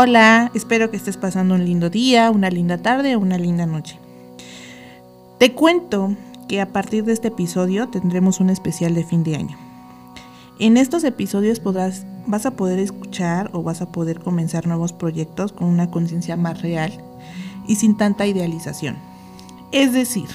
[0.00, 3.98] Hola, espero que estés pasando un lindo día, una linda tarde o una linda noche.
[5.40, 6.14] Te cuento
[6.46, 9.58] que a partir de este episodio tendremos un especial de fin de año.
[10.60, 15.52] En estos episodios podrás, vas a poder escuchar o vas a poder comenzar nuevos proyectos
[15.52, 16.92] con una conciencia más real
[17.66, 18.98] y sin tanta idealización.
[19.72, 20.28] Es decir,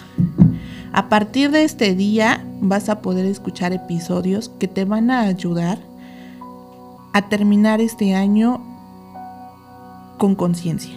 [0.91, 5.79] a partir de este día vas a poder escuchar episodios que te van a ayudar
[7.13, 8.72] a terminar este año
[10.17, 10.95] con conciencia.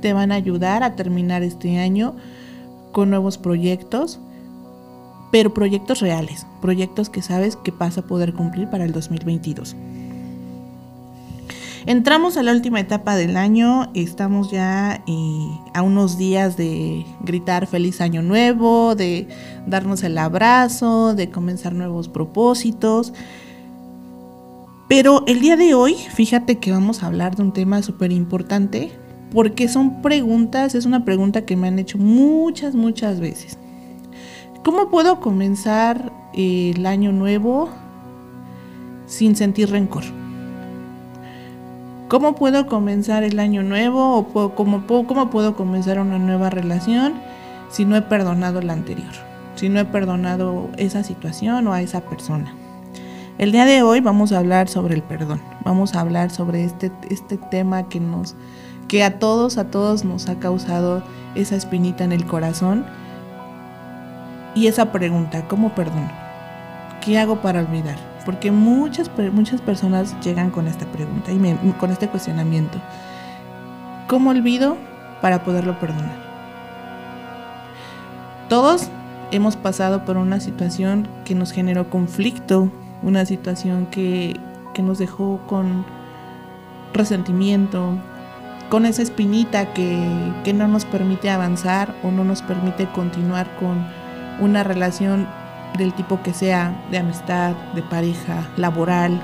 [0.00, 2.14] Te van a ayudar a terminar este año
[2.92, 4.20] con nuevos proyectos,
[5.30, 9.76] pero proyectos reales, proyectos que sabes que vas a poder cumplir para el 2022.
[11.86, 17.66] Entramos a la última etapa del año, estamos ya eh, a unos días de gritar
[17.66, 19.26] feliz año nuevo, de
[19.66, 23.14] darnos el abrazo, de comenzar nuevos propósitos.
[24.88, 28.90] Pero el día de hoy, fíjate que vamos a hablar de un tema súper importante
[29.30, 33.58] porque son preguntas, es una pregunta que me han hecho muchas, muchas veces.
[34.64, 37.68] ¿Cómo puedo comenzar el año nuevo
[39.06, 40.04] sin sentir rencor?
[42.08, 47.12] ¿Cómo puedo comenzar el año nuevo o cómo, cómo puedo comenzar una nueva relación
[47.68, 49.12] si no he perdonado la anterior?
[49.56, 52.57] Si no he perdonado esa situación o a esa persona.
[53.38, 55.40] El día de hoy vamos a hablar sobre el perdón.
[55.64, 58.34] Vamos a hablar sobre este, este tema que nos
[58.88, 61.04] que a todos, a todos nos ha causado
[61.36, 62.84] esa espinita en el corazón
[64.56, 66.10] y esa pregunta, ¿cómo perdono?
[67.00, 67.96] ¿Qué hago para olvidar?
[68.24, 72.80] Porque muchas, muchas personas llegan con esta pregunta y con este cuestionamiento.
[74.08, 74.76] ¿Cómo olvido
[75.22, 76.16] para poderlo perdonar?
[78.48, 78.88] Todos
[79.30, 82.72] hemos pasado por una situación que nos generó conflicto,
[83.02, 84.38] una situación que,
[84.78, 85.84] nos dejó con
[86.94, 87.98] resentimiento,
[88.70, 93.84] con esa espinita que, que, no nos permite avanzar o no nos permite continuar con
[94.40, 95.26] una relación
[95.76, 99.20] del tipo que sea, de amistad, de pareja, laboral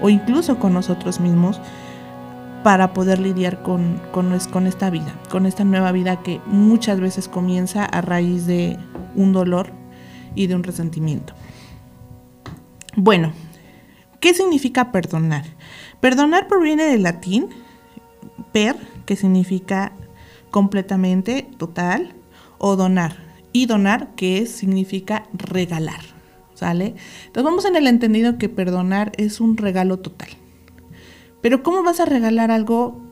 [0.00, 1.60] o incluso con nosotros mismos,
[2.62, 7.28] para poder lidiar con, con, con esta vida, con esta nueva vida que muchas veces
[7.28, 8.78] comienza a raíz de
[9.14, 9.70] un dolor
[10.34, 11.34] y de un resentimiento.
[12.96, 13.32] Bueno,
[14.20, 15.44] ¿qué significa perdonar?
[16.00, 17.48] Perdonar proviene del latín
[18.52, 19.92] per, que significa
[20.50, 22.14] completamente, total,
[22.58, 23.16] o donar.
[23.52, 26.00] Y donar, que significa regalar.
[26.54, 26.94] ¿Sale?
[27.26, 30.28] Entonces vamos en el entendido que perdonar es un regalo total.
[31.40, 33.02] Pero ¿cómo vas a regalar algo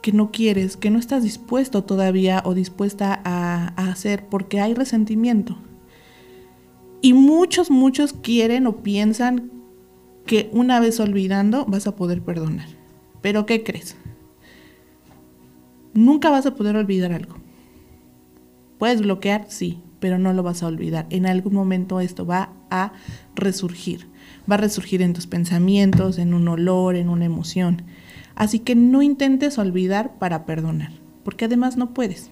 [0.00, 4.72] que no quieres, que no estás dispuesto todavía o dispuesta a, a hacer porque hay
[4.72, 5.58] resentimiento?
[7.00, 9.50] Y muchos, muchos quieren o piensan
[10.26, 12.68] que una vez olvidando vas a poder perdonar.
[13.22, 13.96] Pero ¿qué crees?
[15.94, 17.36] Nunca vas a poder olvidar algo.
[18.78, 21.06] Puedes bloquear, sí, pero no lo vas a olvidar.
[21.10, 22.92] En algún momento esto va a
[23.34, 24.06] resurgir.
[24.50, 27.82] Va a resurgir en tus pensamientos, en un olor, en una emoción.
[28.34, 30.92] Así que no intentes olvidar para perdonar,
[31.24, 32.30] porque además no puedes.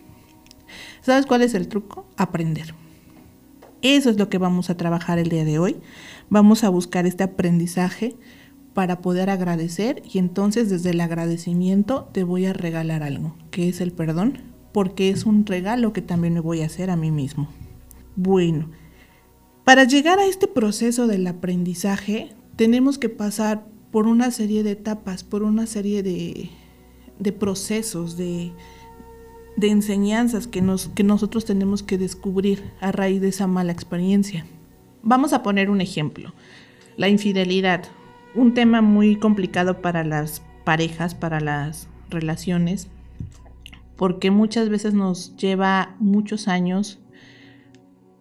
[1.00, 2.06] ¿Sabes cuál es el truco?
[2.16, 2.74] Aprender.
[3.82, 5.76] Eso es lo que vamos a trabajar el día de hoy.
[6.28, 8.16] Vamos a buscar este aprendizaje
[8.74, 13.80] para poder agradecer y entonces desde el agradecimiento te voy a regalar algo, que es
[13.80, 14.38] el perdón,
[14.72, 17.48] porque es un regalo que también me voy a hacer a mí mismo.
[18.16, 18.70] Bueno,
[19.64, 25.24] para llegar a este proceso del aprendizaje tenemos que pasar por una serie de etapas,
[25.24, 26.50] por una serie de,
[27.18, 28.52] de procesos, de,
[29.56, 34.46] de enseñanzas que, nos, que nosotros tenemos que descubrir a raíz de esa mala experiencia.
[35.02, 36.34] Vamos a poner un ejemplo.
[36.96, 37.84] La infidelidad,
[38.34, 42.88] un tema muy complicado para las parejas, para las relaciones,
[43.96, 46.98] porque muchas veces nos lleva muchos años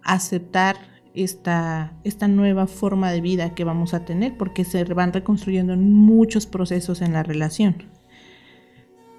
[0.03, 0.78] aceptar
[1.13, 6.45] esta, esta nueva forma de vida que vamos a tener, porque se van reconstruyendo muchos
[6.45, 7.83] procesos en la relación.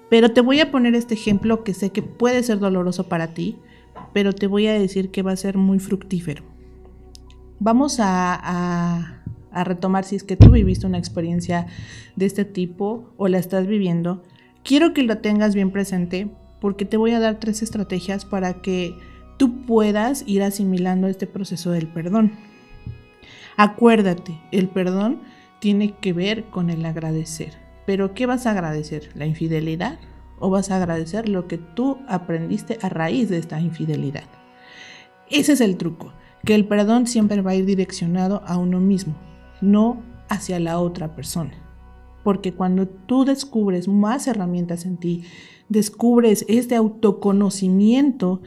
[0.09, 3.57] Pero te voy a poner este ejemplo que sé que puede ser doloroso para ti,
[4.13, 6.43] pero te voy a decir que va a ser muy fructífero.
[7.59, 11.65] Vamos a, retomar si es que tú viviste una experiencia
[12.15, 14.21] de este tipo o la estás viviendo.
[14.63, 16.29] Quiero que lo tengas bien presente
[16.61, 18.95] porque te voy a dar tres estrategias para que
[19.37, 22.33] tú puedas ir asimilando este proceso del perdón.
[23.55, 25.21] Acuérdate, el perdón
[25.59, 27.66] tiene que ver con el agradecer.
[27.87, 29.11] Pero ¿qué vas a agradecer?
[29.15, 29.97] ¿La infidelidad?
[30.39, 34.25] ¿O vas a agradecer lo que tú aprendiste a raíz de esta infidelidad?
[35.31, 36.11] Ese es el truco,
[36.43, 39.15] que el perdón siempre va a ir direccionado a uno mismo,
[39.61, 41.53] no hacia la otra persona.
[42.25, 45.23] Porque cuando tú descubres más herramientas en ti,
[45.69, 48.41] descubres este autoconocimiento,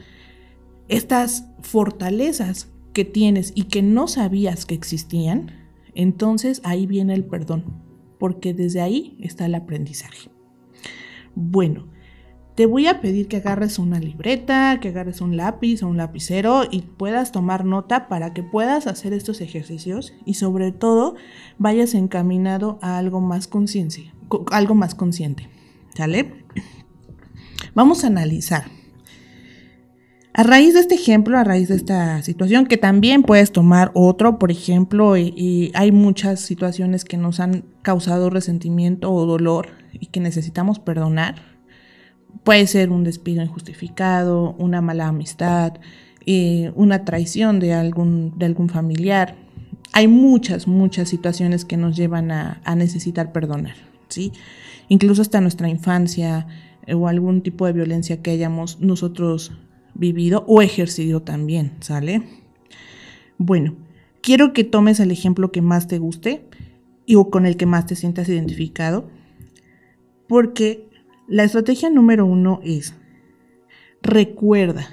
[0.87, 5.51] estas fortalezas que tienes y que no sabías que existían,
[5.95, 7.90] entonces ahí viene el perdón,
[8.21, 10.29] porque desde ahí está el aprendizaje.
[11.33, 11.87] Bueno,
[12.53, 16.65] te voy a pedir que agarres una libreta, que agarres un lápiz o un lapicero
[16.69, 21.15] y puedas tomar nota para que puedas hacer estos ejercicios y sobre todo
[21.57, 24.13] vayas encaminado a algo más conciencia,
[24.51, 25.49] algo más consciente.
[25.95, 26.45] ¿Sale?
[27.73, 28.65] Vamos a analizar.
[30.33, 34.39] A raíz de este ejemplo, a raíz de esta situación, que también puedes tomar otro,
[34.39, 40.21] por ejemplo, y, hay muchas situaciones que nos han causado resentimiento o dolor y que
[40.21, 41.35] necesitamos perdonar.
[42.45, 45.73] Puede ser un despido injustificado, una mala amistad,
[46.25, 49.35] eh, una traición de algún, de algún familiar.
[49.91, 53.75] Hay muchas, muchas situaciones que nos llevan a, necesitar perdonar,
[54.07, 54.31] ¿sí?
[54.87, 56.47] Incluso hasta nuestra infancia
[56.87, 59.51] o algún tipo de violencia que hayamos nosotros
[59.93, 62.23] vivido o ejercido también, ¿sale?
[63.37, 63.75] Bueno,
[64.21, 66.45] quiero que tomes el ejemplo que más te guste
[67.05, 69.09] y o con el que más te sientas identificado,
[70.27, 70.87] porque
[71.27, 72.95] la estrategia número uno es
[74.01, 74.87] recuerda,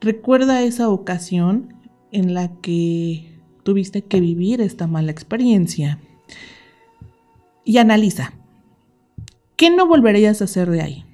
[0.00, 1.74] recuerda esa ocasión
[2.10, 5.98] en la que tuviste que vivir esta mala experiencia
[7.64, 8.32] y analiza,
[9.56, 11.04] ¿qué no volverías a hacer de ahí?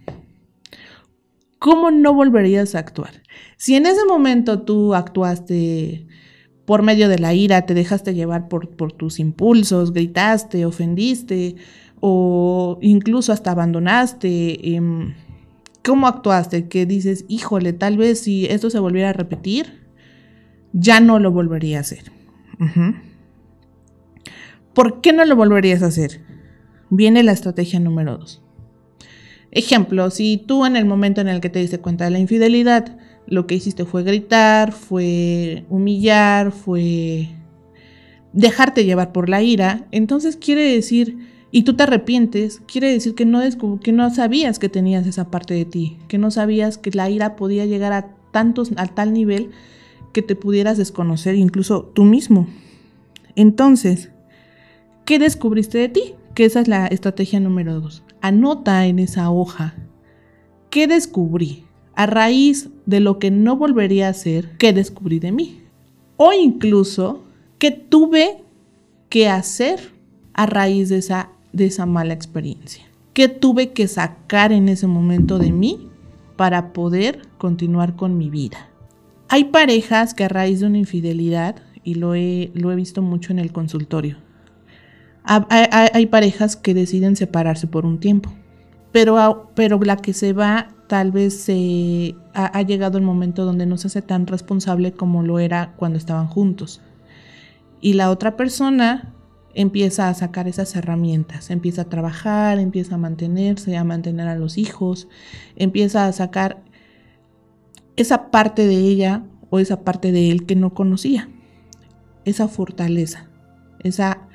[1.58, 3.22] ¿Cómo no volverías a actuar?
[3.56, 6.06] Si en ese momento tú actuaste
[6.64, 11.56] por medio de la ira, te dejaste llevar por, tus impulsos, gritaste, ofendiste
[12.00, 15.14] o incluso hasta abandonaste, em,
[15.84, 16.68] ¿cómo actuaste?
[16.68, 19.88] Que dices, híjole, tal vez si esto se volviera a repetir,
[20.72, 22.12] ya no lo volvería a hacer.
[24.74, 26.20] ¿Por qué no lo volverías a hacer?
[26.90, 28.42] Viene la estrategia número dos.
[29.50, 32.98] Ejemplo, si tú en el momento en el que te diste cuenta de la infidelidad,
[33.26, 37.28] lo que hiciste fue gritar, fue humillar, fue
[38.32, 41.18] dejarte llevar por la ira, entonces quiere decir,
[41.50, 43.40] y tú te arrepientes, quiere decir que no,
[43.80, 47.36] que no sabías que tenías esa parte de ti, que no sabías que la ira
[47.36, 49.50] podía llegar a, tantos, a tal nivel
[50.12, 52.46] que te pudieras desconocer incluso tú mismo.
[53.34, 54.10] Entonces,
[55.06, 56.14] ¿qué descubriste de ti?
[56.34, 59.74] Que esa es la estrategia número dos anota en esa hoja
[60.70, 65.62] qué descubrí a raíz de lo que no volvería a hacer, qué descubrí de mí.
[66.16, 67.24] O incluso
[67.58, 68.44] qué tuve
[69.08, 69.92] que hacer
[70.32, 72.84] a raíz de esa, de esa mala experiencia.
[73.14, 75.88] ¿Qué tuve que sacar en ese momento de mí
[76.36, 78.68] para poder continuar con mi vida?
[79.28, 83.32] Hay parejas que a raíz de una infidelidad, y lo he, lo he visto mucho
[83.32, 84.18] en el consultorio,
[85.28, 88.32] hay, parejas que deciden separarse por un tiempo,
[88.92, 93.76] pero, pero la que se va tal vez se ha, llegado el momento donde no
[93.76, 96.80] se hace tan responsable como lo era cuando estaban juntos.
[97.80, 99.14] Y la otra persona
[99.54, 104.56] empieza a sacar esas herramientas, empieza a trabajar, empieza a mantenerse, a mantener a los
[104.56, 105.08] hijos,
[105.56, 106.62] empieza a sacar
[107.96, 111.28] esa parte de ella o esa parte de él que no conocía,
[112.24, 113.28] esa fortaleza,
[113.80, 114.27] esa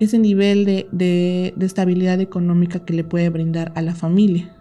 [0.00, 4.56] ese nivel de, estabilidad económica que le puede brindar a la familia.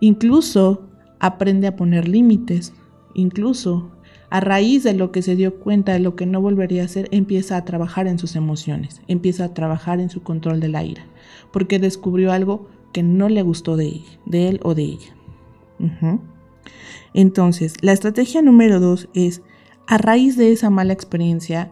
[0.00, 0.86] Incluso
[1.18, 2.74] aprende a poner límites,
[3.14, 3.90] incluso
[4.28, 7.08] a raíz de lo que se dio cuenta de lo que no volvería a hacer,
[7.10, 11.06] empieza a trabajar en sus emociones, empieza a trabajar en su control de la ira,
[11.52, 15.16] porque descubrió algo que no le gustó de, de él o de ella.
[17.14, 19.42] Entonces, la estrategia número dos es,
[19.86, 21.70] a raíz de esa mala experiencia,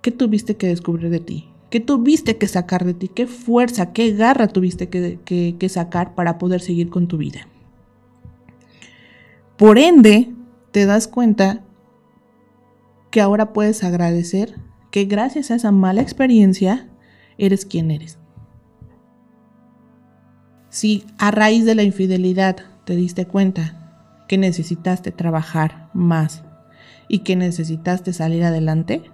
[0.00, 1.51] ¿qué tuviste que descubrir de ti?
[1.72, 3.08] ¿Qué tuviste que sacar de ti?
[3.08, 7.48] ¿Qué fuerza, qué garra tuviste que, sacar para poder seguir con tu vida?
[9.56, 10.34] Por ende,
[10.70, 11.64] te das cuenta
[13.10, 14.60] que ahora puedes agradecer
[14.90, 16.90] que gracias a esa mala experiencia
[17.38, 18.18] eres quien eres.
[20.68, 26.44] Si a raíz de la infidelidad te diste cuenta que necesitaste trabajar más
[27.08, 29.10] y que necesitaste salir adelante,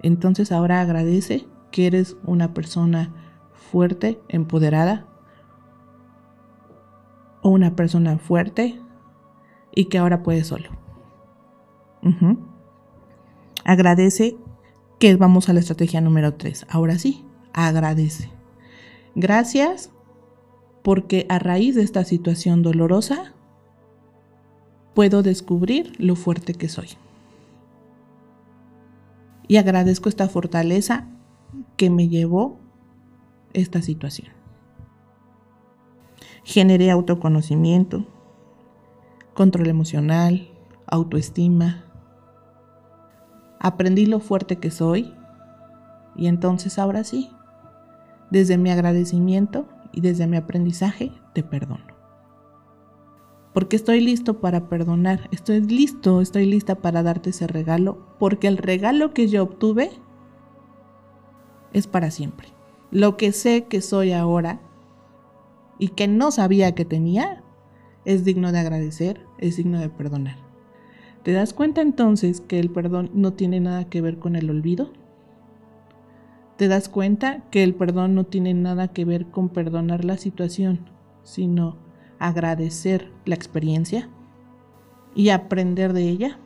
[0.00, 3.12] entonces ahora agradece que eres una persona
[3.52, 5.06] fuerte, empoderada,
[7.42, 8.80] o una persona fuerte
[9.74, 10.70] y que ahora puedes solo.
[13.64, 14.36] Agradece
[14.98, 16.66] que vamos a la estrategia número 3.
[16.68, 18.30] Ahora sí, agradece.
[19.14, 19.90] Gracias
[20.82, 23.34] porque a raíz de esta situación dolorosa
[24.94, 26.88] puedo descubrir lo fuerte que soy.
[29.46, 31.06] Y agradezco esta fortaleza
[31.76, 32.58] que me llevó
[33.52, 34.28] esta situación.
[36.44, 38.06] Generé autoconocimiento,
[39.34, 40.48] control emocional,
[40.86, 41.84] autoestima.
[43.60, 45.12] Aprendí lo fuerte que soy
[46.16, 47.30] y entonces ahora sí,
[48.30, 51.86] desde mi agradecimiento y desde mi aprendizaje, te perdono.
[53.54, 58.56] Porque estoy listo para perdonar, estoy listo, estoy lista para darte ese regalo, porque el
[58.56, 59.90] regalo que yo obtuve
[61.72, 62.48] es para siempre.
[62.90, 64.60] Lo que sé que soy ahora
[65.78, 67.42] y que no sabía que tenía,
[68.04, 70.36] es digno de agradecer, es digno de perdonar.
[71.22, 74.92] ¿Te das cuenta entonces que el perdón no tiene nada que ver con el olvido?
[76.56, 80.88] ¿Te das cuenta que el perdón no tiene nada que ver con perdonar la situación,
[81.22, 81.76] sino
[82.18, 84.08] agradecer la experiencia
[85.14, 86.38] y aprender de ella?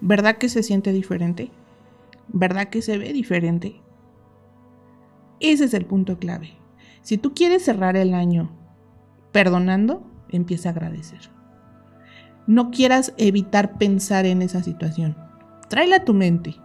[0.00, 1.50] ¿Verdad que se siente diferente?
[2.28, 3.80] ¿Verdad que se ve diferente?
[5.40, 6.50] Ese es el punto clave.
[7.02, 8.50] Si tú quieres cerrar el año
[9.32, 11.30] perdonando, empieza a agradecer.
[12.46, 15.16] No quieras evitar pensar en esa situación.
[15.68, 16.56] Tráela a tu mente.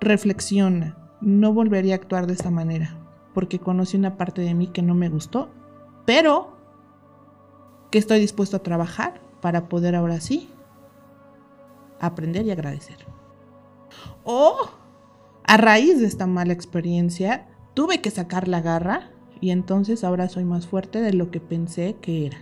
[0.00, 0.96] Reflexiona.
[1.20, 3.02] No volvería a actuar de esta manera
[3.34, 5.50] porque conocí una parte de mí que no me gustó,
[6.04, 6.56] pero
[7.90, 10.48] que estoy dispuesto a trabajar para poder ahora sí
[12.00, 13.06] aprender y agradecer.
[14.24, 14.56] O
[15.52, 20.44] a raíz de esta mala experiencia, tuve que sacar la garra y entonces ahora soy
[20.44, 22.38] más fuerte de lo que pensé que era.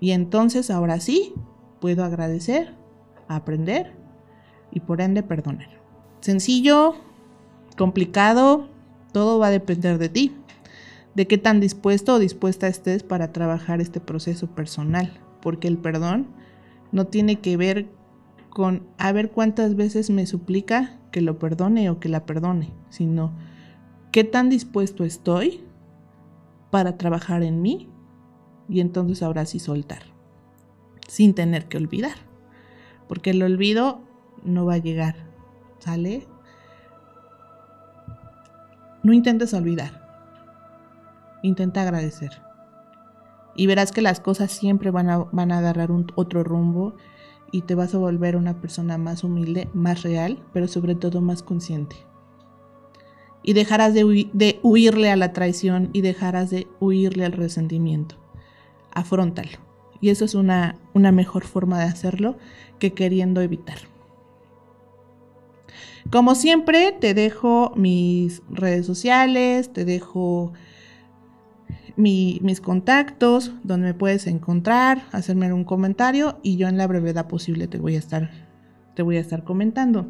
[0.00, 1.34] Y entonces ahora sí
[1.78, 2.74] puedo agradecer,
[3.28, 3.92] aprender
[4.70, 5.68] y por ende perdonar.
[6.20, 6.94] Sencillo,
[7.76, 8.70] complicado,
[9.12, 10.34] todo va a depender de ti,
[11.14, 16.28] de qué tan dispuesto o dispuesta estés para trabajar este proceso personal, porque el perdón
[16.92, 17.90] no tiene que ver
[18.58, 23.30] con a ver cuántas veces me suplica que lo perdone o que la perdone, sino
[24.10, 25.60] qué tan dispuesto estoy
[26.72, 27.88] para trabajar en mí
[28.68, 30.02] y entonces ahora sí soltar,
[31.06, 32.16] sin tener que olvidar,
[33.06, 34.00] porque el olvido
[34.42, 35.14] no va a llegar,
[35.78, 36.26] ¿sale?
[39.04, 40.02] No intentes olvidar,
[41.44, 42.42] intenta agradecer.
[43.54, 46.96] Y verás que las cosas siempre van a, van a agarrar un, otro rumbo
[47.52, 51.42] y te vas a volver una persona más humilde, más real, pero sobre todo más
[51.42, 51.96] consciente
[53.48, 58.16] y dejarás de, huirle a la traición y dejarás de huirle al resentimiento.
[58.92, 59.58] Afróntalo.
[60.02, 62.36] Y eso es una, una mejor forma de hacerlo
[62.78, 63.78] que queriendo evitar.
[66.10, 70.52] Como siempre, te dejo mis redes sociales, te dejo
[71.98, 77.66] mis contactos, donde me puedes encontrar, hacerme un comentario y yo en la brevedad posible
[77.66, 78.30] te voy a estar,
[78.94, 80.06] te voy a estar comentando.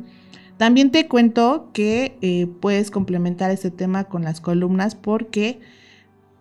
[0.59, 5.61] También te cuento que eh, puedes complementar este tema con las columnas porque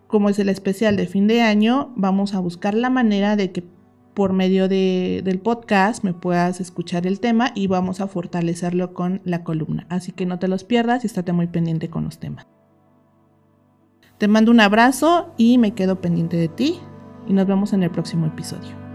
[0.07, 3.63] como es el especial de fin de año, vamos a buscar la manera de que
[4.13, 9.43] por medio del podcast me puedas escuchar el tema y vamos a fortalecerlo con la
[9.43, 9.85] columna.
[9.89, 12.47] Así que no te los pierdas y estate muy pendiente con los temas.
[14.17, 16.79] Te mando un abrazo y me quedo pendiente de ti
[17.27, 18.86] y nos vemos en el próximo episodio.